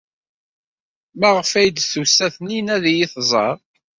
[1.19, 3.57] Maɣef ay d-tusa Taninna ad iyi-tẓer?